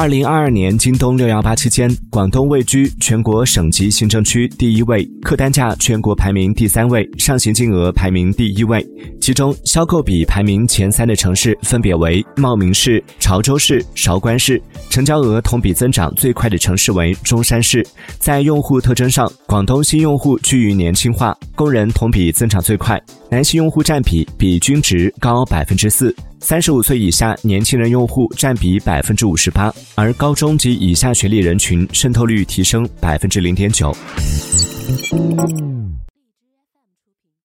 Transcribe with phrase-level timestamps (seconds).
[0.00, 8.82] 二零二二年京东六幺八期间，广东位居全国省级行政区第一位，客单价全国排名第三位，上行金额排名第一位。
[9.20, 14.58] 其中，销购比排名前三的城市分别为茂名市、潮州市、韶关市；
[14.88, 17.86] 成交额同比增长最快的城市为中山市。
[18.18, 22.98] 在用户特征上，广东新用户趋于年轻化，工人同比增长最快，
[23.30, 26.14] 男性用户占比比均值高百分之四。
[26.40, 33.94] 三十五岁以下年轻人用户占比百分之五十八，而高中及以下学历人群渗透率提升百分之零点九。